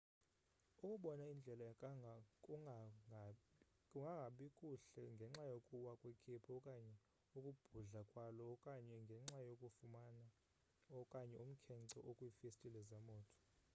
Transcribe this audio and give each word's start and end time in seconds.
ukubona 0.83 1.23
indlela 1.33 1.67
kungangabi 2.43 3.39
kuhle 3.93 4.25
ngenxa 5.15 5.41
yokuwa 5.51 5.91
kwekhephu 6.01 6.49
okanye 6.59 6.93
ukubhudla 7.37 8.01
kwalo 8.11 8.43
okanye 8.53 8.95
ngenxa 9.05 9.37
yokufuma 9.49 10.01
okanye 10.99 11.35
umkhence 11.45 11.97
okwiifestile 12.09 12.79
zemoto 12.89 13.37